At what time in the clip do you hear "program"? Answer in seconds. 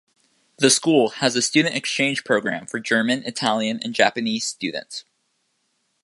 2.23-2.65